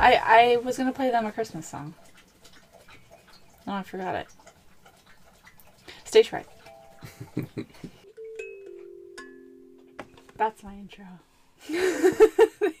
[0.00, 1.94] I I was gonna play them a Christmas song.
[3.66, 4.26] Oh, I forgot it.
[6.04, 6.46] Stage fright.
[10.36, 11.04] That's my intro.
[11.68, 12.72] you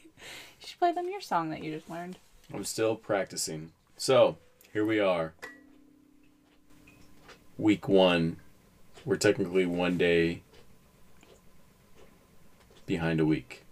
[0.58, 2.16] should play them your song that you just learned.
[2.52, 3.72] I'm still practicing.
[3.98, 4.38] So,
[4.72, 5.34] here we are.
[7.58, 8.38] Week one.
[9.04, 10.42] We're technically one day
[12.86, 13.64] behind a week.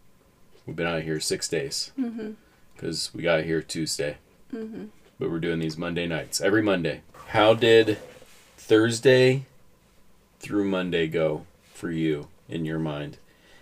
[0.66, 1.92] We've been out here six days.
[1.98, 2.32] Mm-hmm.
[2.78, 4.18] Because we got here Tuesday.
[4.54, 4.84] Mm-hmm.
[5.18, 7.02] But we're doing these Monday nights, every Monday.
[7.30, 7.98] How did
[8.56, 9.46] Thursday
[10.38, 11.44] through Monday go
[11.74, 13.18] for you in your mind?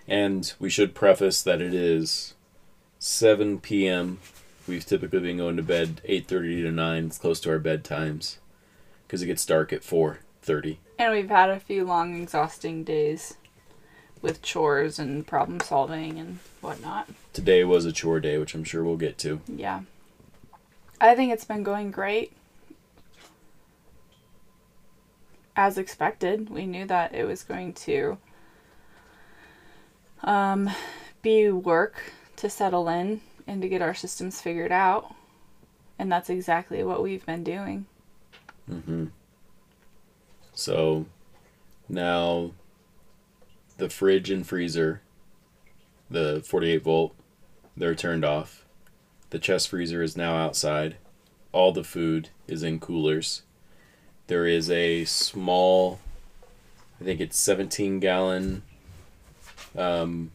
[0.07, 2.35] And we should preface that it is
[2.99, 4.19] 7 p.m.
[4.69, 7.07] We've typically been going to bed 8:30 to 9.
[7.07, 8.37] It's close to our bedtimes
[9.07, 10.77] because it gets dark at 4:30.
[10.99, 13.39] And we've had a few long, exhausting days
[14.27, 17.09] with chores and problem solving and whatnot.
[17.33, 19.41] Today was a chore day, which I'm sure we'll get to.
[19.47, 19.83] Yeah.
[21.01, 22.33] I think it's been going great.
[25.55, 28.19] As expected, we knew that it was going to
[30.25, 30.69] um,
[31.23, 35.15] be work to settle in and to get our systems figured out.
[36.01, 37.87] And that's exactly what we've been doing.
[38.69, 39.07] Mm-hmm.
[40.53, 41.07] So
[41.89, 42.51] now
[43.77, 45.03] the fridge and freezer,
[46.11, 47.15] the 48 volt,
[47.77, 48.65] they're turned off.
[49.31, 50.97] The chest freezer is now outside.
[51.53, 53.43] All the food is in coolers.
[54.29, 56.01] There is a small,
[57.01, 58.63] I think it's 17 gallon
[59.77, 60.33] um,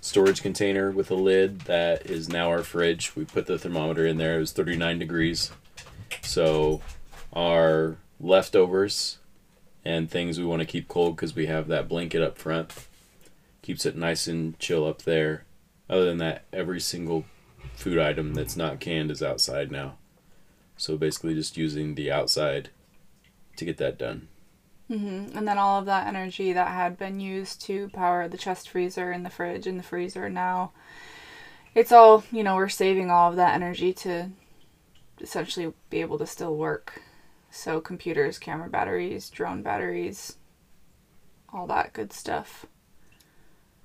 [0.00, 3.16] storage container with a lid that is now our fridge.
[3.16, 4.36] We put the thermometer in there.
[4.36, 5.50] It was 39 degrees.
[6.22, 6.80] So
[7.32, 9.18] our leftovers
[9.86, 12.72] and things we want to keep cold because we have that blanket up front
[13.62, 15.44] keeps it nice and chill up there.
[15.88, 17.24] Other than that, every single
[17.74, 19.96] food item that's not canned is outside now.
[20.76, 22.70] So basically, just using the outside
[23.56, 24.28] to get that done.
[24.88, 28.68] hmm And then all of that energy that had been used to power the chest
[28.68, 30.72] freezer and the fridge and the freezer now,
[31.74, 34.30] it's all, you know, we're saving all of that energy to
[35.20, 37.02] essentially be able to still work.
[37.56, 40.36] So, computers, camera batteries, drone batteries,
[41.50, 42.66] all that good stuff.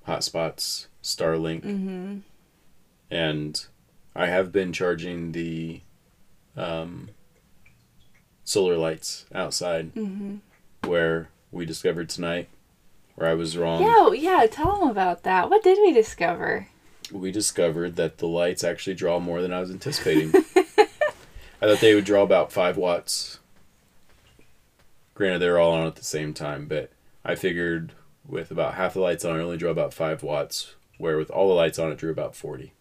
[0.06, 2.18] Hotspots, Starlink, hmm
[3.10, 3.66] and
[4.14, 5.80] I have been charging the
[6.54, 7.08] um,
[8.44, 10.36] solar lights outside hmm
[10.84, 12.50] where we discovered tonight
[13.14, 13.80] where I was wrong.
[13.80, 15.48] Yeah, yeah, tell them about that.
[15.48, 16.68] What did we discover?
[17.10, 20.34] we discovered that the lights actually draw more than I was anticipating.
[20.76, 23.38] I thought they would draw about five watts.
[25.14, 26.90] Granted, they're all on at the same time, but
[27.24, 27.92] I figured
[28.26, 31.48] with about half the lights on, it only drew about five watts, where with all
[31.48, 32.72] the lights on, it drew about 40,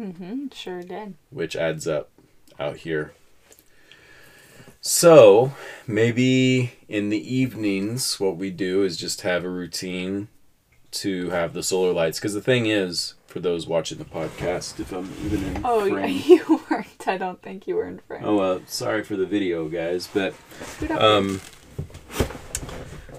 [0.00, 1.14] Mm-hmm, Sure did.
[1.30, 2.08] which adds up
[2.58, 3.12] out here.
[4.80, 5.52] So,
[5.86, 10.28] maybe in the evenings, what we do is just have a routine
[10.92, 12.18] to have the solar lights.
[12.18, 15.92] Because the thing is, for those watching the podcast, if I'm even in Oh, yeah,
[16.00, 16.61] frame, you
[17.06, 18.22] I don't think you were in frame.
[18.24, 20.34] Oh well, sorry for the video, guys, but
[20.90, 21.40] um,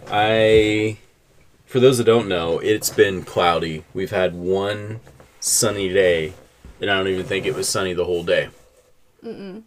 [0.07, 0.97] I,
[1.65, 3.83] for those that don't know, it's been cloudy.
[3.93, 4.99] We've had one
[5.39, 6.33] sunny day,
[6.79, 8.49] and I don't even think it was sunny the whole day.
[9.23, 9.63] Mm-mm.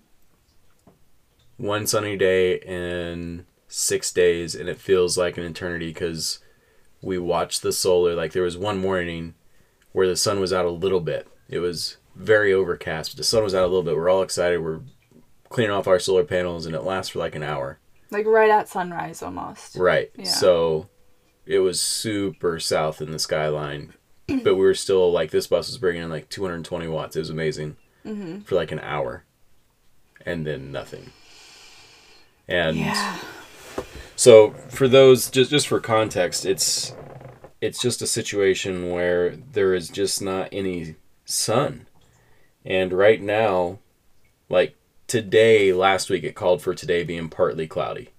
[1.56, 6.40] One sunny day in six days, and it feels like an eternity because
[7.02, 8.14] we watched the solar.
[8.14, 9.34] Like there was one morning
[9.92, 11.26] where the sun was out a little bit.
[11.48, 13.96] It was very overcast, but the sun was out a little bit.
[13.96, 14.62] We're all excited.
[14.62, 14.80] We're
[15.48, 17.78] cleaning off our solar panels, and it lasts for like an hour.
[18.10, 19.76] Like right at sunrise almost.
[19.76, 20.10] Right.
[20.16, 20.24] Yeah.
[20.24, 20.88] So
[21.44, 23.92] it was super south in the skyline,
[24.28, 27.16] but we were still like this bus was bringing in like 220 watts.
[27.16, 28.40] It was amazing Mm-hmm.
[28.42, 29.24] for like an hour,
[30.24, 31.10] and then nothing.
[32.46, 33.18] And Yeah.
[34.14, 36.94] so for those just just for context, it's
[37.60, 40.94] it's just a situation where there is just not any
[41.24, 41.85] sun.
[42.66, 43.78] And right now,
[44.48, 44.74] like
[45.06, 48.10] today, last week it called for today being partly cloudy.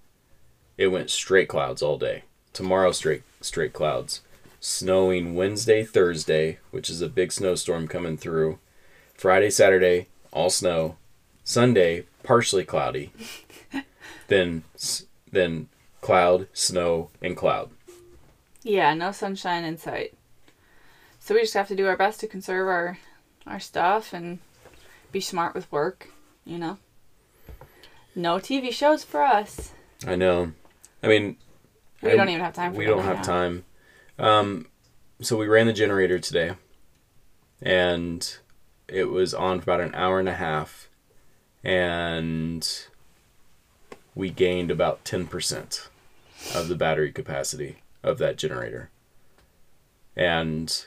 [0.78, 2.24] It went straight clouds all day.
[2.54, 4.22] Tomorrow straight straight clouds.
[4.62, 8.58] Snowing Wednesday, Thursday, which is a big snowstorm coming through.
[9.14, 10.96] Friday, Saturday, all snow.
[11.44, 13.12] Sunday, partially cloudy.
[14.28, 15.68] then s- then
[16.02, 17.70] cloud, snow, and cloud.
[18.64, 20.14] Yeah, no sunshine in sight.
[21.20, 22.98] So we just have to do our best to conserve our
[23.48, 24.40] our stuff and
[25.12, 26.10] be smart with work,
[26.46, 26.78] you know.
[28.16, 29.72] No TV shows for us.
[30.06, 30.54] I know.
[31.04, 31.38] I mean,
[32.02, 33.24] We I- don't even have time for we don't have now.
[33.24, 33.66] time.
[34.20, 34.68] Um,
[35.22, 36.56] so we ran the generator today,
[37.62, 38.38] and
[38.88, 40.90] it was on for about an hour and a half,
[41.64, 42.68] and
[44.16, 45.88] we gained about 10%
[46.56, 48.90] of the battery capacity of that generator.
[50.16, 50.86] And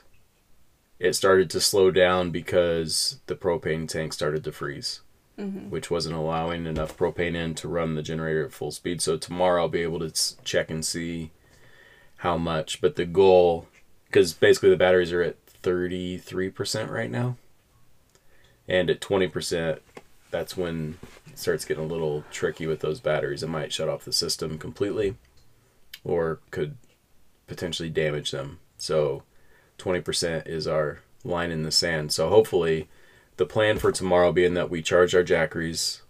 [1.00, 5.00] it started to slow down because the propane tank started to freeze,
[5.38, 5.70] Mm-hmm.
[5.70, 9.00] which wasn't allowing enough propane in to run the generator at full speed.
[9.00, 10.12] So tomorrow I'll be able to
[10.44, 11.30] check and see
[12.18, 12.82] how much.
[12.82, 13.66] But the goal,
[14.06, 17.36] because basically the batteries are at 33% right now.
[18.68, 19.78] And at 20%,
[20.30, 23.42] that's when it starts getting a little tricky with those batteries.
[23.42, 25.16] It might shut off the system completely
[26.04, 26.76] or could
[27.46, 28.58] potentially damage them.
[28.76, 29.22] So
[29.80, 32.12] 20% is our line in the sand.
[32.12, 32.88] So hopefully,
[33.36, 36.02] the plan for tomorrow being that we charge our jackeries,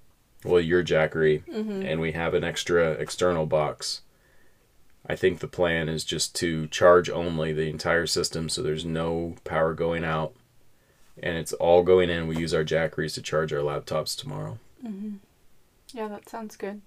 [0.44, 1.82] well, your jackery, mm-hmm.
[1.82, 4.02] and we have an extra external box.
[5.06, 9.34] I think the plan is just to charge only the entire system so there's no
[9.44, 10.34] power going out
[11.22, 12.26] and it's all going in.
[12.26, 14.58] We use our jackeries to charge our laptops tomorrow.
[14.84, 15.16] Mm-hmm.
[15.92, 16.80] Yeah, that sounds good.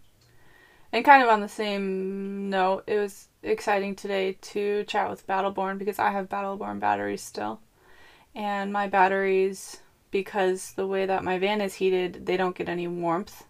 [0.92, 5.78] And kind of on the same note, it was exciting today to chat with Battleborn
[5.78, 7.60] because I have Battleborn batteries still.
[8.34, 9.78] And my batteries,
[10.10, 13.44] because the way that my van is heated, they don't get any warmth.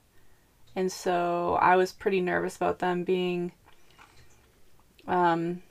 [0.76, 3.52] And so I was pretty nervous about them being
[5.08, 5.62] um,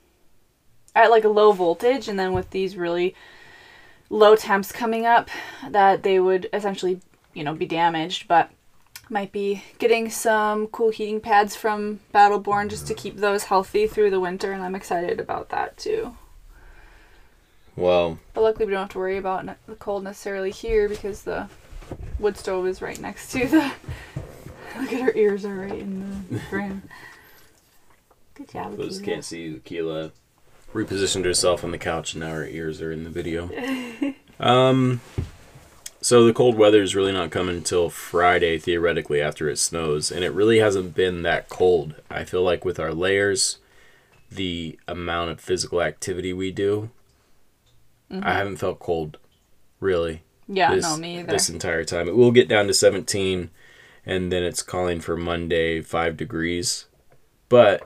[0.95, 3.15] at like a low voltage and then with these really
[4.09, 5.29] low temps coming up
[5.69, 7.01] that they would essentially,
[7.33, 8.49] you know, be damaged, but
[9.13, 14.09] might be getting some cool heating pads from Battleborn just to keep those healthy through
[14.09, 16.17] the winter, and I'm excited about that too.
[17.75, 21.47] Well, But luckily, we don't have to worry about the cold necessarily here because the
[22.19, 23.71] wood stove is right next to the.
[24.79, 26.81] Look at her ears are right in the ground.
[28.33, 28.75] Good job.
[28.77, 29.05] those Akiva.
[29.05, 30.11] can't see Keela
[30.73, 33.49] repositioned herself on the couch and now her ears are in the video.
[34.39, 35.01] um,
[36.03, 40.21] so the cold weather is really not coming until Friday, theoretically, after it snows, and
[40.21, 41.95] it really hasn't been that cold.
[42.09, 43.59] I feel like with our layers,
[44.29, 46.89] the amount of physical activity we do,
[48.11, 48.23] I mm-hmm.
[48.23, 49.17] haven't felt cold,
[49.79, 50.23] really.
[50.47, 51.31] Yeah, this, no, me either.
[51.31, 53.49] This entire time, it will get down to 17,
[54.05, 56.85] and then it's calling for Monday five degrees,
[57.47, 57.81] but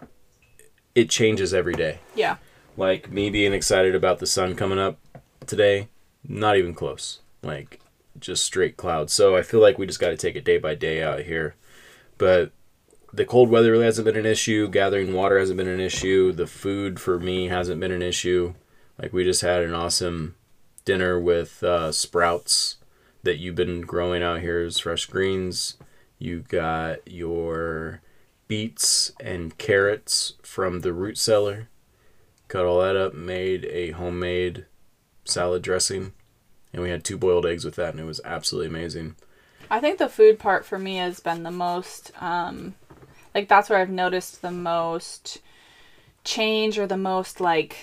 [0.96, 2.00] it changes every day.
[2.16, 2.38] Yeah.
[2.76, 4.98] Like me being excited about the sun coming up
[5.46, 5.90] today,
[6.28, 7.20] not even close.
[7.44, 7.80] Like
[8.20, 9.14] just straight clouds.
[9.14, 11.56] So I feel like we just got to take it day by day out here.
[12.18, 12.52] But
[13.14, 14.68] the cold weather really hasn't been an issue.
[14.68, 16.32] Gathering water hasn't been an issue.
[16.32, 18.54] The food for me hasn't been an issue.
[19.02, 20.36] Like we just had an awesome
[20.86, 22.78] dinner with uh, sprouts
[23.24, 25.78] that you've been growing out here as fresh greens.
[26.20, 28.02] You got your
[28.48, 31.70] beets and carrots from the root cellar
[32.48, 34.66] cut all that up, made a homemade
[35.26, 36.14] salad dressing,
[36.78, 39.16] and we had two boiled eggs with that, and it was absolutely amazing.
[39.68, 42.76] I think the food part for me has been the most, um,
[43.34, 45.40] like that's where I've noticed the most
[46.24, 47.78] change or the most like,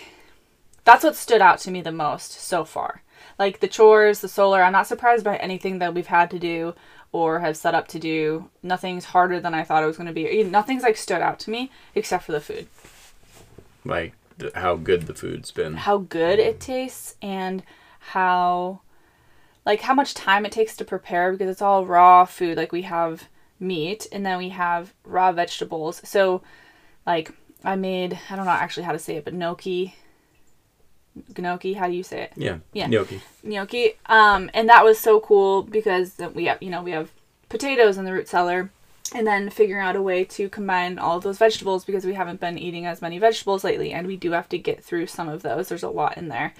[0.85, 3.03] that's what stood out to me the most so far.
[3.37, 6.77] Like the chores, the solar, I'm not surprised by anything that we've had to do
[7.11, 8.49] or have set up to do.
[8.63, 10.45] Nothing's harder than I thought it was going to be.
[10.45, 12.69] Nothing's like stood out to me except for the food.
[13.85, 14.15] Like
[14.55, 15.75] how good the food's been.
[15.75, 17.65] how good it tastes and
[18.09, 18.81] how
[19.67, 22.57] like how much time it takes to prepare because it's all raw food.
[22.57, 26.01] Like we have meat and then we have raw vegetables.
[26.05, 26.43] So
[27.07, 27.31] like
[27.67, 29.95] i made i don't know actually how to say it but gnocchi.
[31.39, 31.75] Gnocchi?
[31.75, 32.33] How do you say it?
[32.37, 32.89] Yeah, Yeah.
[32.89, 33.21] gnocchi.
[33.43, 33.93] gnocchi.
[34.07, 37.11] Um and that was so cool because we have you know we have
[37.49, 38.71] potatoes in the root cellar
[39.15, 42.41] and then figuring out a way to combine all of those vegetables because we haven't
[42.41, 45.43] been eating as many vegetables lately and we do have to get through some of
[45.43, 45.69] those.
[45.69, 46.53] There's a lot in there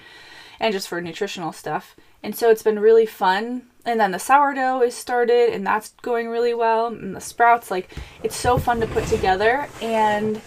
[0.59, 1.95] and just for nutritional stuff.
[2.23, 3.67] And so it's been really fun.
[3.85, 6.87] And then the sourdough is started and that's going really well.
[6.87, 7.91] And the sprouts like
[8.23, 9.67] it's so fun to put together.
[9.81, 10.41] And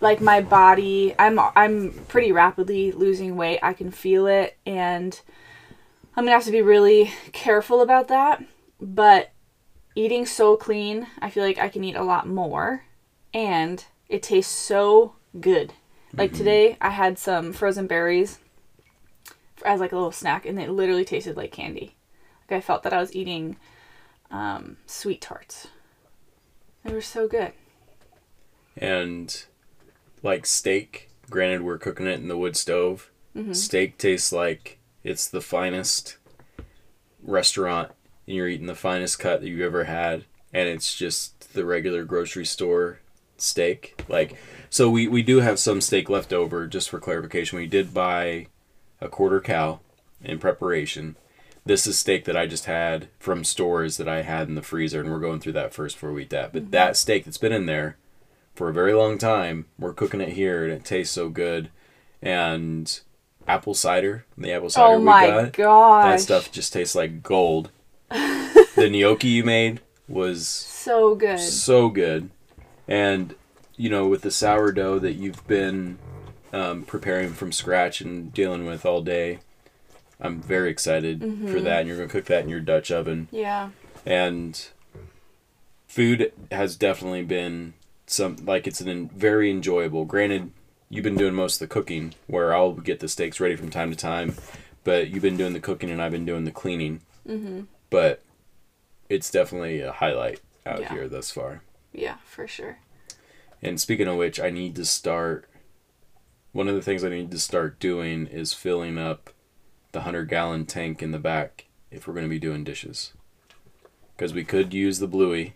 [0.00, 3.60] like my body i'm i'm pretty rapidly losing weight.
[3.62, 4.56] I can feel it.
[4.64, 5.20] And
[6.16, 8.42] i'm gonna have to be really careful about that.
[8.80, 9.32] But
[9.94, 12.84] eating so clean i feel like i can eat a lot more.
[13.34, 15.74] And it tastes so good.
[16.14, 16.38] Like mm-hmm.
[16.38, 18.38] today i had some frozen berries
[19.64, 21.94] as like a little snack and it literally tasted like candy
[22.48, 23.56] like i felt that i was eating
[24.30, 25.66] um, SweeTarts
[26.84, 27.52] they were so good
[28.76, 29.44] And
[30.22, 33.10] like steak, granted we're cooking it in the wood stove.
[33.54, 36.16] Steak tastes like it's the finest
[37.22, 37.90] restaurant
[38.26, 42.04] and you're eating the finest cut that you've ever had and it's just the regular
[42.04, 43.00] grocery store
[43.36, 44.02] steak.
[44.08, 44.36] Like
[44.68, 47.58] so we, we do have some steak left over just for clarification.
[47.58, 48.46] We did buy
[49.00, 49.80] a quarter cow
[50.22, 51.16] in preparation.
[51.64, 55.00] this is steak that I just had from stores that I had in the freezer,
[55.00, 56.52] and we're going through that first before we eat that.
[56.52, 56.70] But Mm-hmm.
[56.72, 57.96] that steak that's been in there
[58.54, 61.70] for a very long time, we're cooking it here, and it tastes so good.
[62.22, 63.00] And
[63.46, 66.04] apple cider, the apple cider Oh we got, gosh.
[66.04, 67.70] that stuff just tastes like gold.
[68.10, 71.38] the gnocchi you made was So good.
[71.38, 72.30] so good.
[72.88, 73.34] And
[73.76, 75.98] you know, with the sourdough that you've been
[76.52, 79.38] um, preparing from scratch and dealing with all day,
[80.20, 81.80] I'm very excited for that.
[81.80, 83.28] And you're gonna cook that in your Dutch oven.
[83.30, 83.70] Yeah.
[84.04, 84.68] And
[85.86, 87.74] food has definitely been
[88.06, 90.04] some like it's an very enjoyable.
[90.04, 90.50] Granted,
[90.88, 93.90] you've been doing most of the cooking, where I'll get the steaks ready from time
[93.90, 94.34] to time,
[94.84, 97.00] but you've been doing the cooking and I've been doing the cleaning.
[97.28, 97.62] Mm-hmm.
[97.90, 98.22] But
[99.08, 100.92] it's definitely a highlight out Yeah.
[100.92, 101.62] here thus far.
[101.92, 102.78] Yeah, for sure.
[103.62, 105.44] And speaking of which, I need to start.
[106.52, 109.30] One of the things I need to start doing is filling up
[109.92, 113.12] the 100 gallon tank in the back if we're going to be doing dishes.
[114.16, 115.54] Because we could use the Bluey,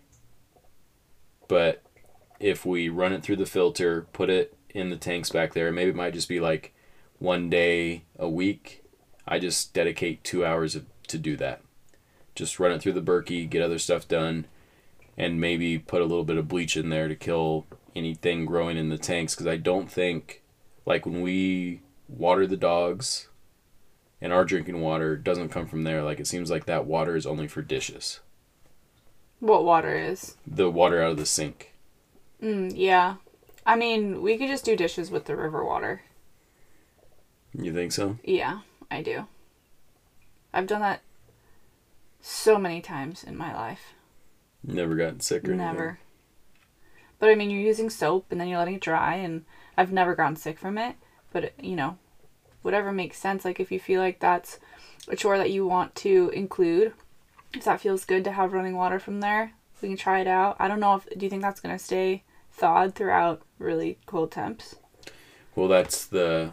[1.48, 1.82] but
[2.38, 5.90] if we run it through the filter, put it in the tanks back there, maybe
[5.90, 6.72] it might just be like
[7.18, 8.84] one day a week.
[9.26, 11.60] I just dedicate two hours of, to do that.
[12.36, 14.46] Just run it through the Berkey, get other stuff done,
[15.16, 18.90] and maybe put a little bit of bleach in there to kill anything growing in
[18.90, 20.42] the tanks because I don't think
[20.86, 23.28] like when we water the dogs
[24.20, 27.26] and our drinking water doesn't come from there like it seems like that water is
[27.26, 28.20] only for dishes
[29.40, 30.36] What water is?
[30.46, 31.70] the water out of the sink
[32.42, 33.14] Mm, yeah.
[33.64, 36.02] I mean, we could just do dishes with the river water.
[37.54, 38.58] you think so Yeah,
[38.90, 39.26] I do.
[40.52, 41.00] I've done that
[42.20, 43.94] so many times in my life.
[44.62, 45.66] never gotten sick or anything?
[45.66, 45.98] Never.
[47.18, 49.44] But I mean, you're using soap and then you're letting it dry, and
[49.76, 50.96] I've never gotten sick from it.
[51.32, 51.98] But you know,
[52.62, 53.44] whatever makes sense.
[53.44, 54.58] Like if you feel like that's
[55.08, 56.92] a chore that you want to include,
[57.52, 59.52] if that feels good to have running water from there,
[59.82, 60.56] we can try it out.
[60.58, 64.76] I don't know if do you think that's gonna stay thawed throughout really cold temps?
[65.56, 66.52] well that's the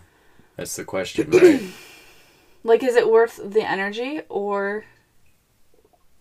[0.57, 1.61] that's the question right
[2.63, 4.83] Like, is it worth the energy, or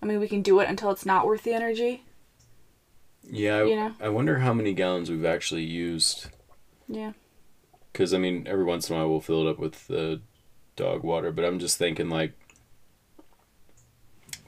[0.02, 2.04] I mean, we can do it until it's not worth the energy.
[3.22, 3.94] yeah I, You know?
[4.00, 6.28] I wonder how many gallons we've actually used
[6.92, 7.12] Yeah.
[7.92, 10.20] because i mean every once in a while we'll fill it up with the
[10.76, 12.32] dog water but i'm just thinking like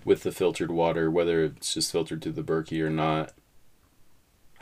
[0.04, 3.32] with the filtered water whether it's just filtered through the berkey or not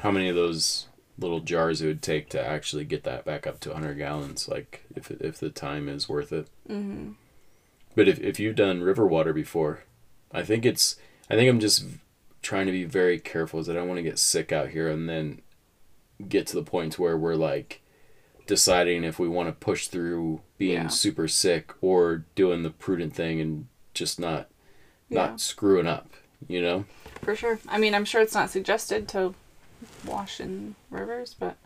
[0.01, 0.87] how many of those
[1.19, 4.85] little jars it would take to actually get that back up to 100 gallons like
[4.95, 7.13] if, if the time is worth it Mm-hmm.
[7.95, 9.85] but if, if you've done river water before
[10.33, 10.97] i think it's
[11.31, 11.85] i think i'm just
[12.43, 14.89] trying to be very careful is that i don't want to get sick out here
[14.89, 15.41] and then
[16.29, 17.81] get to the point where we're like
[18.47, 20.89] deciding if we want to push through being Yeah.
[20.89, 24.49] super sick or doing the prudent thing and just not
[25.09, 25.37] not Yeah.
[25.37, 26.11] screwing up
[26.49, 26.85] you know
[27.23, 27.59] For sure.
[27.69, 29.35] I mean, I'm sure it's not suggested to
[30.07, 31.57] wash in rivers, but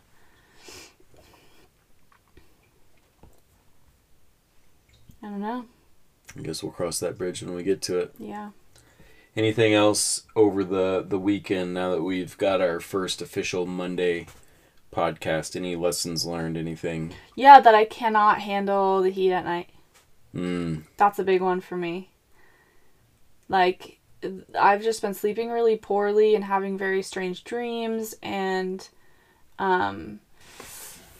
[5.23, 5.65] I don't know.
[6.37, 8.49] i guess we'll cross that bridge when we get to it Yeah.
[9.35, 14.27] anything else over the the weekend now that we've got our first official monday
[14.95, 19.69] podcast any lessons learned anything Yeah, that I cannot handle the heat at night.
[20.33, 22.09] mm, That's a big one for me.
[23.49, 23.99] Like,
[24.59, 28.87] I've just been sleeping really poorly and having very strange dreams, and,
[29.59, 30.19] um,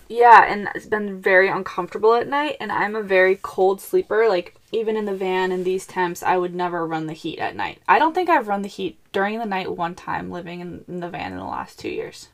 [0.08, 2.58] yeah, and it's been very uncomfortable at night.
[2.60, 4.28] And I'm a very cold sleeper.
[4.30, 7.56] Like, even in the van in these temps, I would never run the heat at
[7.56, 7.80] night.
[7.88, 11.00] I don't think I've run the heat during the night one time living in, in
[11.00, 12.30] the van in the last two years.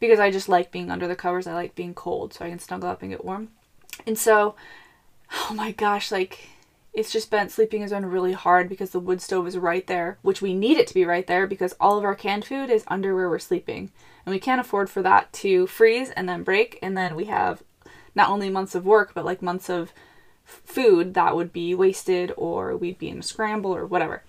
[0.00, 1.46] Because I just like being under the covers.
[1.46, 3.48] I like being cold, so I can snuggle up and get warm.
[4.06, 4.54] And so,
[5.32, 6.50] oh my gosh, like
[6.98, 10.18] it's just been sleeping has been really hard because the wood stove is right there,
[10.22, 12.84] which we need it to be right there because all of our canned food is
[12.88, 13.92] under where we're sleeping.
[14.26, 17.62] And we can't afford for that to freeze and then break and then we have
[18.14, 19.92] not only months of work but like months of
[20.44, 24.22] food that would be wasted or we'd be in a scramble or whatever.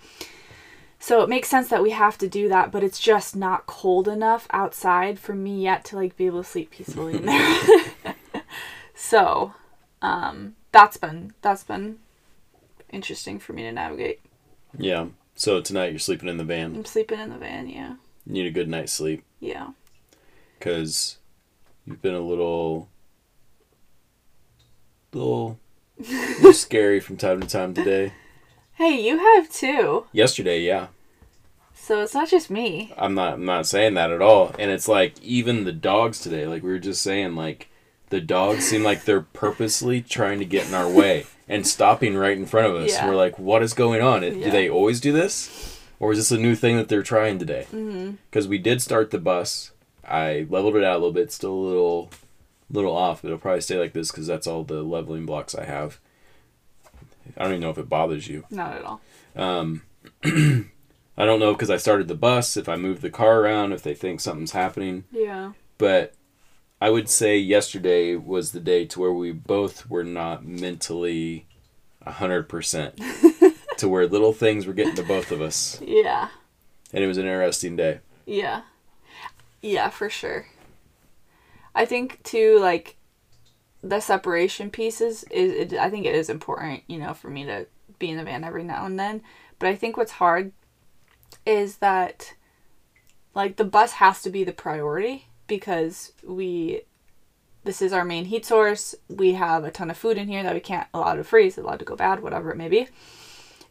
[1.01, 4.07] So it makes sense that we have to do that, but it's just not cold
[4.07, 7.83] enough outside for me yet to like be able to sleep peacefully in there.
[8.95, 9.53] so,
[10.01, 11.99] um that's been that's been
[12.91, 14.19] interesting for me to navigate.
[14.77, 17.95] yeah so tonight you're sleeping in the van I'm sleeping in the van, yeah.
[18.25, 19.69] you need a good night's sleep Yeah.
[20.57, 21.17] because
[21.85, 22.87] you've been a little
[25.13, 25.59] little,
[25.97, 28.13] little scary from time to time today
[28.79, 30.05] Hey, you have too.
[30.13, 30.87] yesterday yeah
[31.75, 32.93] So it's not just me.
[32.97, 36.47] i'm not i'm not saying that at all and it's like even the dogs today
[36.47, 37.67] like we were just saying like
[38.09, 42.37] the dogs seem like they're purposely trying to get in our way and stopping right
[42.37, 42.91] in front of us.
[42.91, 43.07] Yeah.
[43.07, 44.21] We're like, what is going on?
[44.21, 45.79] Do they always do this?
[45.99, 47.67] Or is this a new thing that they're trying today?
[47.71, 48.15] Mm-hmm.
[48.31, 49.71] Because we did start the bus.
[50.07, 52.09] I leveled it out a little bit, still a little,
[52.71, 55.65] little off, but it'll probably stay like this because that's all the leveling blocks I
[55.65, 55.99] have.
[57.37, 58.45] I don't even know if it bothers you.
[58.49, 59.01] Not at all.
[59.35, 59.83] Um,
[60.23, 63.83] I don't know because I started the bus, if I move the car around, if
[63.83, 65.03] they think something's happening.
[65.11, 65.53] Yeah.
[65.77, 66.13] But
[66.81, 71.45] I would say yesterday was the day to where we both were not mentally
[72.05, 75.79] 100% to where little things were getting to both of us.
[75.81, 76.29] Yeah.
[76.93, 77.99] And it was an interesting day.
[78.25, 78.61] Yeah.
[79.61, 80.47] Yeah, for sure.
[81.75, 82.95] I think too like
[83.81, 87.67] the separation pieces is it, I think it is important, you know, for me to
[87.97, 89.21] be in the van every now and then.
[89.57, 90.51] But I think what's hard
[91.45, 92.35] is that
[93.35, 96.81] like the bus has to be the priority because we
[97.63, 98.95] this is our main heat source.
[99.09, 101.75] We have a ton of food in here that we can't allow to freeze, allow
[101.75, 102.87] to go bad, whatever it may be.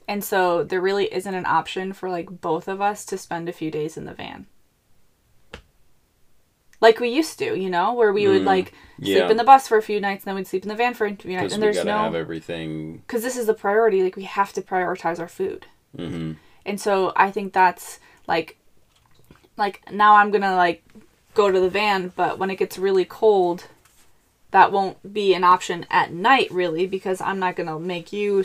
[0.06, 3.52] And so there really isn't an option for like both of us to spend a
[3.52, 4.46] few days in the van.
[6.80, 9.18] Like we used to, you know, where we would Mm, like yeah.
[9.20, 10.94] sleep in the bus for a few nights and then we'd sleep in the van
[10.94, 11.52] for a few nights.
[11.54, 12.98] And there's no have everything.
[13.06, 14.02] because this is the priority.
[14.02, 15.66] Like we have to prioritize our food.
[15.96, 16.32] hmm
[16.64, 18.56] And so I think that's like
[19.56, 20.84] like now I'm going to like
[21.34, 23.64] go to the van, but when it gets really cold,
[24.52, 28.44] that won't be an option at night really because I'm not going to make you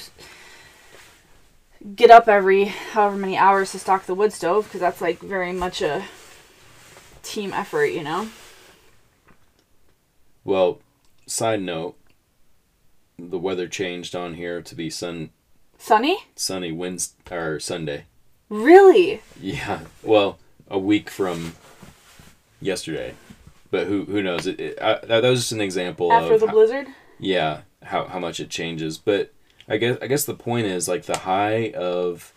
[1.95, 5.51] get up every however many hours to stock the wood stove because that's like very
[5.53, 6.03] much a
[7.23, 8.29] team effort, you know.
[10.43, 10.79] Well,
[11.25, 11.95] side note,
[13.17, 15.31] the weather changed on here to be sun
[15.77, 16.17] Sunny?
[16.35, 18.05] sunny Wednesday or Sunday.
[18.49, 19.21] Really?
[19.41, 19.81] Yeah.
[20.03, 20.37] Well,
[20.69, 21.55] a week from
[22.61, 23.13] yesterday.
[23.71, 24.45] But who who knows?
[24.45, 26.87] It, it I, that, that was just an example After the how- blizzard?
[27.19, 28.97] yeah how how much it changes.
[28.97, 29.33] But
[29.67, 32.33] I guess I guess the point is like the high of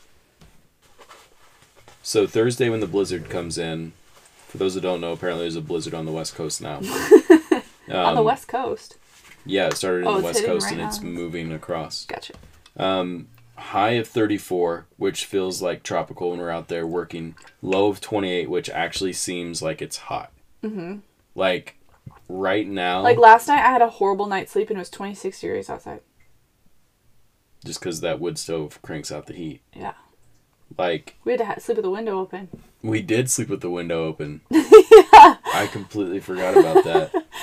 [2.02, 3.92] so Thursday when the blizzard comes in.
[4.46, 6.76] For those that don't know, apparently there's a blizzard on the west coast now.
[7.88, 8.96] On the Um, west coast.
[9.44, 10.88] Yeah, it started in Oh, the west coast right and now.
[10.88, 12.04] it's moving across.
[12.06, 12.32] Gotcha.
[12.76, 17.36] Um, high of 34, which feels like tropical when we're out there working.
[17.62, 20.32] Low of 28, which actually seems like it's hot.
[20.64, 20.96] Mm-hmm.
[21.36, 21.76] Like
[22.28, 25.40] right now, Like last night, I had a horrible night's sleep and it was 26
[25.40, 26.00] degrees outside.
[27.64, 29.60] just because that wood stove cranks out the heat.
[29.74, 29.94] Yeah.
[30.78, 32.48] Like We had to ha- sleep with the window open.
[32.82, 34.40] we did sleep with the window open.
[34.50, 34.60] yeah.
[35.44, 37.12] I completely forgot about that.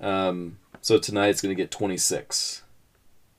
[0.00, 2.62] Um, so tonight it's gonna get 26.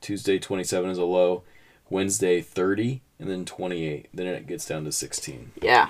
[0.00, 1.42] Tuesday 27 is a low.
[1.90, 4.08] Wednesday 30, and then 28.
[4.12, 5.52] Then it gets down to 16.
[5.62, 5.88] Yeah.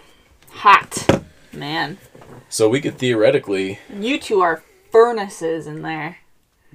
[0.51, 1.25] Hot.
[1.53, 1.99] Man.
[2.51, 6.19] So we could theoretically You two are furnaces in there.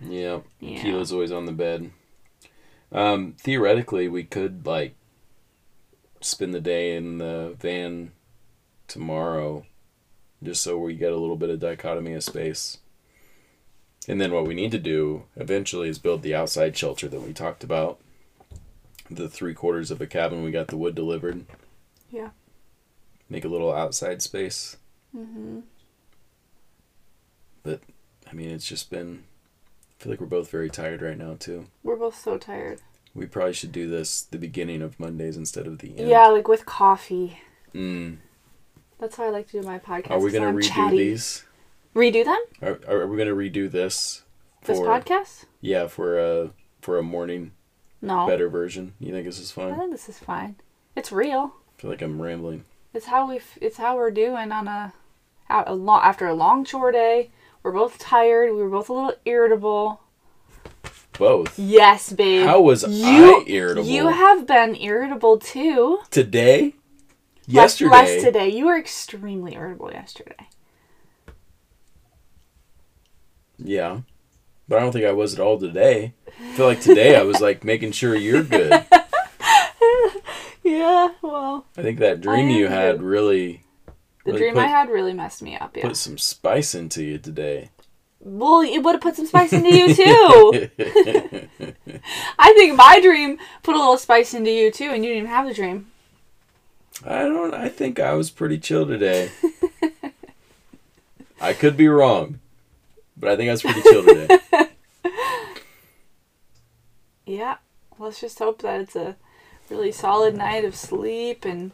[0.02, 0.82] Yeah, Yeah.
[0.82, 1.92] Keela's always on the bed.
[2.92, 4.96] Um, theoretically, we could like
[6.22, 8.12] spend the day in the van
[8.88, 9.66] tomorrow,
[10.42, 12.78] just so we get a little bit of dichotomy of space.
[14.08, 17.34] And then what we need to do eventually is build the outside shelter that we
[17.34, 18.00] talked about.
[19.10, 21.46] The three quarters of a cabin we got the wood delivered.
[22.10, 22.30] Yeah.
[23.30, 24.78] Make a little outside space.
[25.16, 25.60] Mm-hmm.
[27.64, 27.82] But
[28.30, 29.24] I mean, it's just been.
[30.00, 31.68] I feel like we're both very tired right now too.
[31.84, 32.82] We're both so tired.
[33.14, 36.10] We probably should do this the beginning of Mondays instead of the end.
[36.10, 37.40] Yeah, like with coffee.
[37.74, 38.18] Mm.
[39.00, 40.12] That's how I like to do my podcast.
[40.12, 40.98] Are we gonna redo chatty.
[40.98, 41.44] these?
[41.96, 42.40] Redo them?
[42.62, 44.24] Are, are we gonna redo this?
[44.64, 45.46] This podcast?
[45.60, 47.52] Yeah, for a for a morning
[48.02, 48.28] No.
[48.28, 48.94] better version.
[49.00, 49.74] You think this is fine?
[49.74, 50.56] I think this is fine.
[50.96, 51.54] It's real.
[51.78, 52.66] I feel like I'm rambling.
[52.94, 53.40] It's how we.
[53.60, 54.94] It's how we're doing on a,
[55.50, 57.32] out a long after a long chore day.
[57.64, 58.54] We're both tired.
[58.54, 60.02] We were both a little irritable.
[61.22, 61.60] Both.
[61.60, 62.48] Yes, babe.
[62.48, 63.88] How was you, I irritable?
[63.88, 66.00] You have been irritable too.
[66.10, 66.74] Today?
[67.48, 67.92] Less- Yesterday?
[67.92, 68.50] Less today.
[68.50, 70.48] You were extremely irritable yesterday.
[73.60, 74.00] Yeah.
[74.68, 76.16] But I don't think I was at all today.
[76.28, 78.84] I feel like today I was like making sure you're good.
[80.64, 83.94] Yeah, well, I think that dream you had really the
[84.26, 85.76] Really dream put- I had really messed me up.
[85.76, 85.88] Yeah.
[85.88, 87.72] put some spice into you today.
[88.24, 90.70] Well, it would have put some spice into you too.
[92.40, 95.30] I think my dream put a little spice into you too, and you didn't even
[95.30, 95.88] have the dream.
[97.06, 97.54] I don't.
[97.54, 99.32] I think I was pretty chill today.
[101.42, 102.40] I could be wrong,
[103.18, 104.40] but I think I was pretty chill today.
[107.26, 107.58] Yeah.
[107.98, 109.16] Let's just hope that it's a
[109.70, 111.72] really solid night of sleep and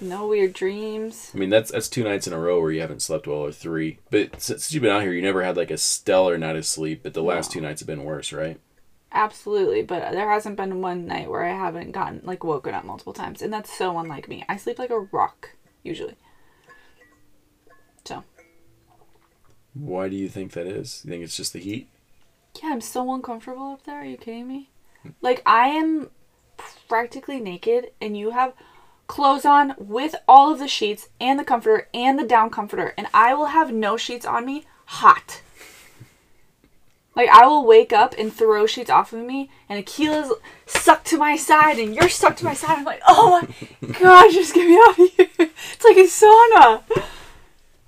[0.00, 1.30] no weird dreams.
[1.34, 3.52] I mean, that's that's two nights in a row where you haven't slept well, or
[3.52, 3.98] three.
[4.10, 7.02] But since you've been out here, you never had like a stellar night of sleep.
[7.02, 8.58] But the last two nights have been worse, right?
[9.10, 13.14] Absolutely, but there hasn't been one night where I haven't gotten like woken up multiple
[13.14, 14.44] times, and that's so unlike me.
[14.48, 15.50] I sleep like a rock
[15.82, 16.16] usually.
[18.04, 18.24] So
[19.74, 21.02] Why do you think that is?
[21.04, 21.88] You think it's just the heat?
[22.62, 24.00] yeah, I'm so uncomfortable up there.
[24.00, 24.70] Are you kidding me?
[25.20, 26.10] Like I am
[26.88, 28.52] practically naked, and you have
[29.08, 33.08] clothes on with all of the sheets and the comforter and the down comforter, and
[33.12, 35.42] I will have no sheets on me, hot.
[37.16, 40.32] Like I will wake up and throw sheets off of me, and Akila's
[40.66, 42.78] stuck to my side, and you're stuck to my side.
[42.78, 43.42] I'm like, oh
[43.80, 45.50] my god, just get me out of here!
[45.72, 47.04] It's like a sauna.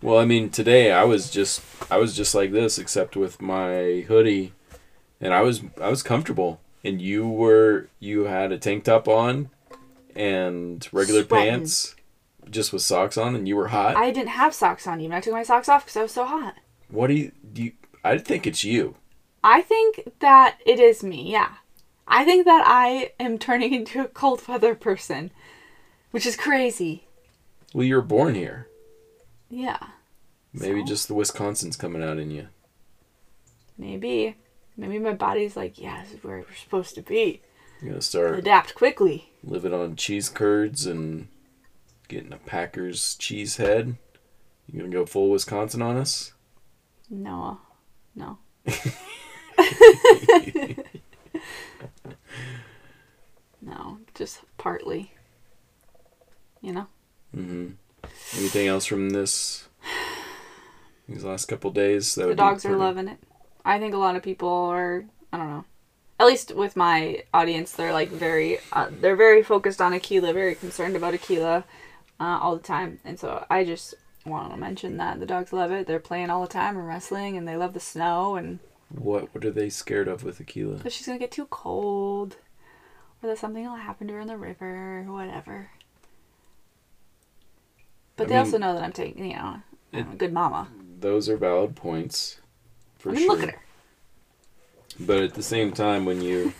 [0.02, 4.04] Well, I mean, today I was just I was just like this, except with my
[4.08, 4.52] hoodie,
[5.20, 6.60] and I was I was comfortable.
[6.82, 9.50] And you were you had a tank top on,
[10.20, 11.50] and regular Sweating.
[11.52, 11.94] pants,
[12.50, 13.96] just with socks on, and you were hot.
[13.96, 15.16] I didn't have socks on even.
[15.16, 16.54] I took my socks off because I was so hot.
[16.88, 17.62] what do you do?
[17.64, 17.72] You,
[18.04, 18.96] I think it's you.
[19.42, 21.54] I think that it is me, yeah.
[22.06, 25.30] I think that I am turning into a cold weather person,
[26.10, 27.04] which is crazy.
[27.72, 28.66] Well, you were born here.
[29.48, 29.78] Yeah,
[30.52, 30.86] Maybe So?
[30.86, 32.48] just the Wisconsin's coming out in you.
[33.78, 34.36] maybe.
[34.76, 37.42] Maybe my body's like, yeah, this is where we're supposed to be.
[37.80, 39.30] You're gonna start Adapt quickly.
[39.42, 41.28] living on cheese curds and
[42.08, 43.96] getting a Packers cheese head.
[44.66, 46.34] You gonna go full Wisconsin on us?
[47.08, 47.60] No,
[48.14, 48.38] no.
[53.62, 55.14] no, just partly.
[56.60, 56.86] You know?
[57.34, 57.70] Mm-hmm.
[58.36, 59.68] Anything else from this?
[61.08, 63.18] These last couple days that The dogs are loving it.
[63.64, 65.04] I think a lot of people are.
[65.32, 65.64] I don't know.
[66.20, 68.58] At least with my audience, they're like very.
[68.74, 71.64] Uh, they're very focused on Aquila, very concerned about Aquila,
[72.20, 73.00] uh, all the time.
[73.06, 73.94] And so I just
[74.26, 75.86] want to mention that the dogs love it.
[75.86, 78.58] They're playing all the time and wrestling, and they love the snow, and
[78.90, 80.76] What What are they scared of with Aquila?
[80.82, 82.36] that she's gonna get too cold,
[83.22, 85.70] or that something will happen to her in the river, or whatever.
[88.16, 89.62] But I they mean- also know that I'm taking, you know,
[89.94, 90.68] I'm a good mama.
[90.98, 92.40] Those are valid points,
[92.98, 93.30] for I mean, sure.
[93.36, 93.60] look at her.
[95.06, 96.52] But at the same time, when you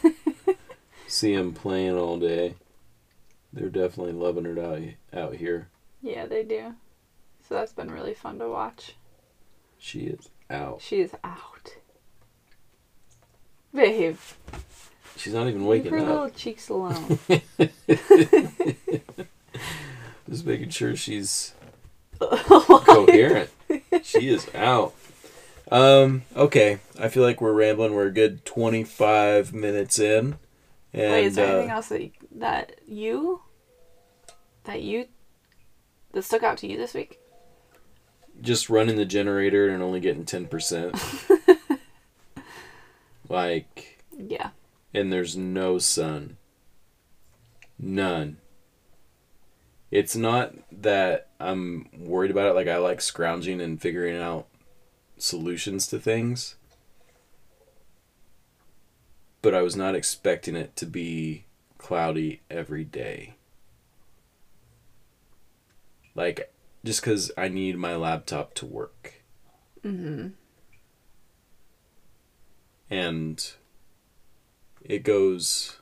[1.06, 2.54] see them playing all day,
[3.52, 4.80] they're definitely loving it out
[5.12, 5.68] out here.
[6.02, 6.74] Yeah, they do.
[7.48, 8.94] So that's been really fun to watch.
[9.78, 10.80] She is out.
[10.80, 11.74] She is out.
[13.74, 14.16] Babe,
[15.16, 16.06] She's not even leave waking her up.
[16.08, 17.18] little cheeks alone.
[20.28, 21.54] Just making sure she's
[22.20, 23.50] coherent.
[24.02, 24.94] she is out.
[25.70, 26.78] Um, okay.
[26.98, 27.94] I feel like we're rambling.
[27.94, 30.38] We're a good 25 minutes in.
[30.92, 33.42] And Wait, is there uh, anything else that you, that you
[34.64, 35.06] that you
[36.12, 37.18] that stuck out to you this week?
[38.42, 41.38] just running the generator and only getting 10%.
[43.28, 44.50] like, Yeah.
[44.94, 46.38] and there's no sun.
[47.78, 48.38] None.
[49.90, 52.54] It's not that I'm worried about it.
[52.54, 54.46] Like, I like scrounging and figuring out
[55.22, 56.56] solutions to things.
[59.42, 61.44] But I was not expecting it to be
[61.78, 63.34] cloudy every day.
[66.14, 66.52] Like,
[66.84, 69.22] just because I need my laptop to work.
[69.82, 70.28] Mm-hmm.
[72.90, 73.52] and
[74.82, 75.78] it goes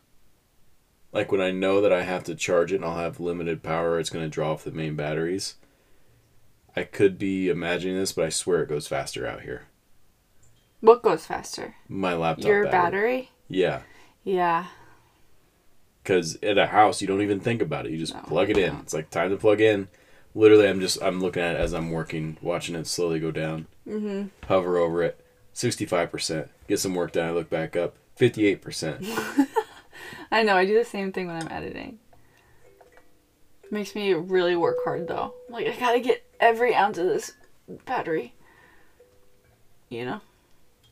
[1.11, 3.98] like when I know that I have to charge it and I'll have limited power,
[3.98, 5.55] it's going to draw off the main batteries.
[6.76, 9.62] I could be imagining this, but I swear it goes faster out here.
[10.81, 11.74] What goes faster?
[11.88, 12.70] My laptop Your battery.
[12.70, 13.31] battery?
[13.48, 13.81] Yeah,
[14.22, 14.66] Yeah.
[16.02, 17.92] because at a house you don't even think about it.
[17.92, 18.76] You just No, plug it in.
[18.76, 19.88] It's like time to plug in.
[20.35, 23.66] Literally, I'm just I'm looking at it as I'm working, watching it slowly go down.
[23.88, 24.28] Mm-hmm.
[24.46, 25.18] Hover over it,
[25.52, 26.48] sixty five percent.
[26.68, 27.28] Get some work done.
[27.28, 29.04] I look back up, fifty eight percent.
[30.31, 30.54] I know.
[30.57, 31.98] I do the same thing when I'm editing.
[33.70, 35.35] Makes me really work hard though.
[35.48, 37.33] Like I gotta get every ounce of this
[37.87, 38.35] battery.
[39.88, 40.20] You know.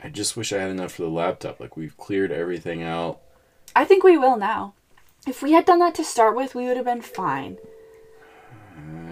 [0.02, 1.60] I just wish I had enough for the laptop.
[1.60, 3.20] Like we've cleared everything out.
[3.74, 4.74] I think we will now.
[5.26, 7.58] If we had done that to start with, we would have been fine.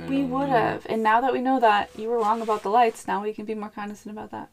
[0.08, 0.86] We would have.
[0.88, 3.44] And now that we know that you were wrong about the lights, now we can
[3.44, 4.50] be more cognizant about that.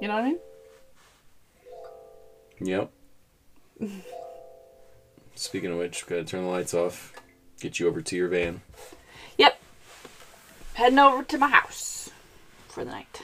[0.00, 0.38] You know what I mean?
[2.60, 2.90] Yep.
[5.34, 7.12] Speaking of which, gotta turn the lights off.
[7.60, 8.62] Get you over to your van.
[10.80, 12.08] Heading over to my house
[12.68, 13.20] for the night.